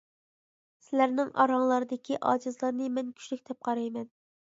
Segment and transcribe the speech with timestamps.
[0.85, 4.09] سىلەرنىڭ ئاراڭلاردىكى ئاجىزلارنى مەن كۈچلۈك دەپ قارايمەن.